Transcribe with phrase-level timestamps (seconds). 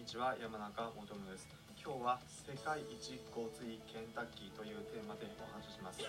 [0.00, 1.44] にちは山中元夢です。
[1.76, 6.00] 今日は世界一ごついケンタッキーというテーマでお話しします。
[6.00, 6.08] ケ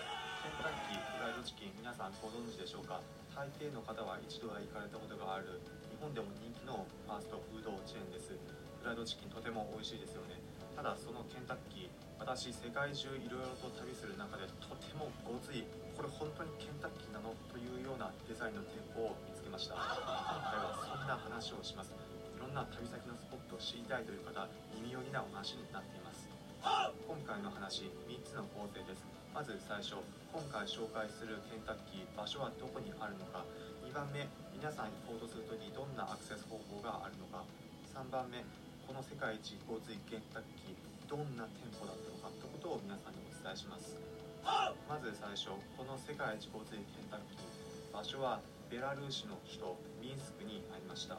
[0.64, 3.04] タッキーフライドチキン皆さんご存知でしょうか？
[3.36, 5.60] 大抵の方は一度は行かれたことがある。
[5.92, 8.32] 日本でも人気のファーストフードチェーンです。
[8.32, 10.40] フライドチキンとても美味しいですよね。
[10.72, 17.36] ただそのケンタッキー私世界中いろいろと旅する中でとてもごついこれ本当にケンタッキーなの？
[17.52, 19.76] というようなデザインの店舗を見つけました。
[20.00, 20.00] 今
[20.48, 21.92] 回はそんな話をします
[22.52, 24.44] んな旅先のスポットを知りたいという方
[24.76, 26.28] 耳寄りなお話になっています。
[26.60, 29.08] 今回の話3つの構成です。
[29.32, 29.96] まず最初
[30.28, 33.48] 今回紹介するケンタッキー場所はどこにあるのか。
[33.88, 37.40] 2番目皆さん行こうとするときどんなアクセス方法があるのか。
[37.96, 38.44] 3番目
[38.84, 42.28] この世界一洪水ケンタッキーどんな店舗だったのか。
[42.36, 43.96] ということを皆さんにお伝えします。
[44.44, 47.48] まず最初この世界一洪水ケンタッキー
[47.96, 51.16] 場所はベラルーシの首都ミンスクにありました。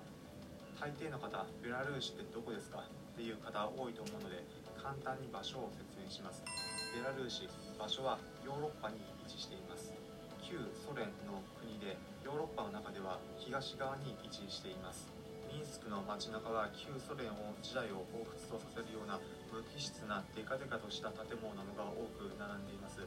[0.83, 4.43] 大抵の方ベラルーシってどこですかっていう方多いと思うので
[4.75, 6.43] 簡単に場所を説明します。
[6.91, 7.47] ベラルーシ
[7.79, 9.95] 場所はヨーロッパに位置しています。
[10.43, 11.95] 旧ソ連の国で
[12.27, 15.07] ヨーロッパの中では東側に位置しています。
[15.47, 19.23] ミンスクの街中は旧ソ連を時代を彷彿とさせるような
[19.55, 22.99] 無機質なデカデカとした建物などが多く並んでいます。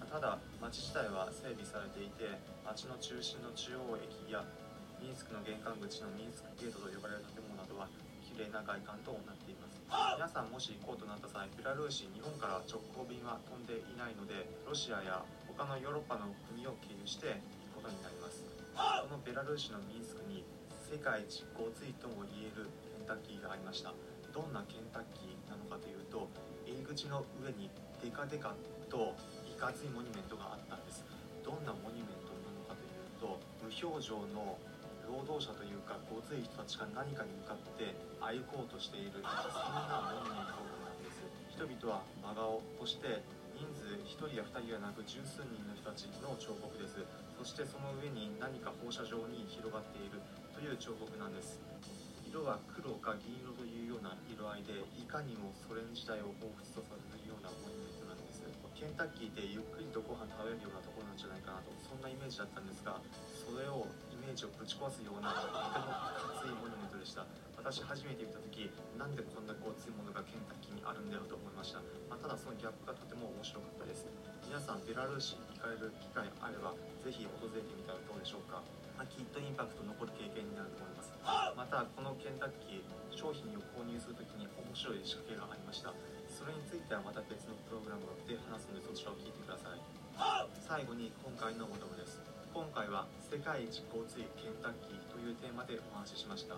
[0.00, 4.48] ただ街自体は整備されていて街の中心の中央駅や
[4.98, 7.17] ミンスクの玄関口のミンスクゲートと呼ばれる
[8.38, 9.82] 綺麗な外観となっています。
[10.14, 17.42] 皆さんもし行こうとなった際ベラルーシ日本から直行便は飛んでいないのでロシアや他のヨーロッパの国を経由して
[17.74, 18.46] 行くことになります。
[18.78, 20.46] このベラルーシのミンスクに
[20.86, 23.90] 世界一ごついとも言えるケンタッキーがありました。
[24.30, 26.30] どんなケンタッキーなのかというと
[26.62, 27.66] 入り口の上に
[27.98, 28.54] デカデカ
[28.86, 29.18] と
[29.50, 31.02] いかついモニュメントがあったんです。
[31.42, 34.54] どんなモニュメントなのかというと無表情の
[35.38, 41.22] 労働者というかごつい人たちが何かに向かって歩こうとしているそんなモニュメントなんです。
[41.54, 43.22] 人々は真顔そして
[43.54, 47.06] 人数1人や2人ではなく十数人の人たちの彫刻です。
[47.38, 50.18] そしてその上に何か放射状に広がっている
[50.50, 51.62] という彫刻なんです。
[52.26, 58.42] 色は黒か銀色というような色合いでいかにもソ連時代を彷彿とさせるようなモニュメントなんです。
[58.74, 62.98] ケンタッキーでゆっくりとご飯食べるようなところなんじゃないかなとそんなイメージだったんですが
[63.34, 67.24] それをージをぶち壊すようなとてもいかついモニュメントでした。
[67.58, 74.08] 私初めて見た時なんでこんなごついものがケンタッキーにあるんだよと思いました、まあ、ただそのギャップがとても面白かったです。
[74.48, 76.72] 皆さんベラルーシに行かれる機会あれば
[77.04, 78.64] ぜひ訪れてみたらどうでしょうか、
[78.96, 81.12] まあ、きっとインパクト残る経験になると思います。
[81.52, 85.92] またこのケンタッキー商品を購入する時に面白い仕掛けがありました。
[86.32, 89.82] それについてはまた別のプログラムで話すのでそちらを聞いてください。
[90.64, 92.37] 最後に今回のお求めです。
[92.52, 96.56] 今回は世界一交通ケンタッキーというテーマでお話ししました。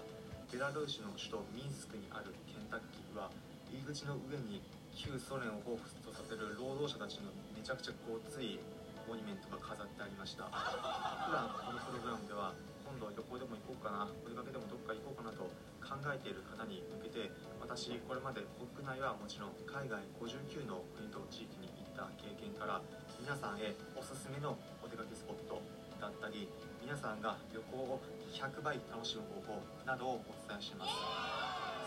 [0.50, 3.30] ベラルーシの首都ミンスクにあるケンタッキーは
[3.70, 4.62] 入り口の上に
[4.94, 8.58] 旧ソ連を彷彿とさせる労働者たちのめちゃくちゃごつい
[9.06, 10.46] モニュメントが飾ってありました。
[10.50, 12.54] 普段このプログラムでは
[12.86, 15.46] 今度旅行でも行こうかなお出かけでもどっか行こうかなと
[15.78, 17.30] 考えている方に向けて
[17.62, 22.80] 私これまで国内はもちろん海外59の国と地域にた経験から
[23.20, 25.60] 皆さんへおすすめのお出かけスポット
[26.00, 26.48] だったり
[26.80, 28.00] 皆さんが旅行を
[28.32, 30.96] 100倍楽しむ方法などをお伝えします。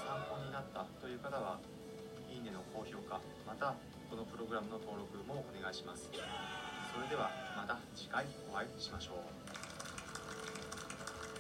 [0.06, 1.58] 参考になったという方は
[2.30, 3.74] いいねの高評価また
[4.06, 6.06] このプログラムの登録もお願いします。
[6.14, 9.73] それではまた次回お会いしましょう。